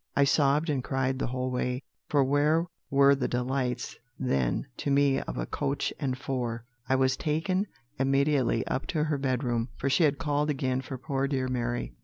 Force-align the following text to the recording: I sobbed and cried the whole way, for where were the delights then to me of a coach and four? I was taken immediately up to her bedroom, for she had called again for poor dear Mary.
I 0.15 0.23
sobbed 0.23 0.71
and 0.71 0.83
cried 0.83 1.19
the 1.19 1.27
whole 1.27 1.51
way, 1.51 1.83
for 2.09 2.23
where 2.23 2.65
were 2.89 3.13
the 3.13 3.27
delights 3.27 3.99
then 4.17 4.65
to 4.77 4.89
me 4.89 5.19
of 5.21 5.37
a 5.37 5.45
coach 5.45 5.93
and 5.99 6.17
four? 6.17 6.65
I 6.89 6.95
was 6.95 7.15
taken 7.15 7.67
immediately 7.99 8.65
up 8.65 8.87
to 8.87 9.03
her 9.03 9.19
bedroom, 9.19 9.69
for 9.77 9.91
she 9.91 10.03
had 10.03 10.17
called 10.17 10.49
again 10.49 10.81
for 10.81 10.97
poor 10.97 11.27
dear 11.27 11.47
Mary. 11.47 11.93